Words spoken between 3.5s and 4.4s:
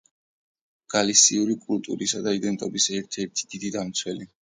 დიდი დამცველი.